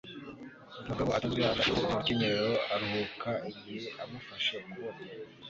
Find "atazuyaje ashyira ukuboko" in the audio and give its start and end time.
1.11-1.87